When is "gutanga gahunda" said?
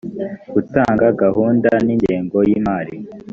0.53-1.69